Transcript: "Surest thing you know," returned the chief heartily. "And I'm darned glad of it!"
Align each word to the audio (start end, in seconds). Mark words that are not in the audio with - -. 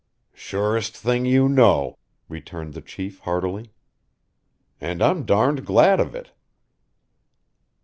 "Surest 0.33 0.97
thing 0.97 1.27
you 1.27 1.47
know," 1.47 1.99
returned 2.27 2.73
the 2.73 2.81
chief 2.81 3.19
heartily. 3.19 3.71
"And 4.79 4.99
I'm 4.99 5.25
darned 5.27 5.63
glad 5.63 5.99
of 5.99 6.15
it!" 6.15 6.31